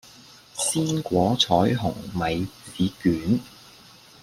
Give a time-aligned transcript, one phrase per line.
[0.57, 3.39] 鮮果彩虹米紙卷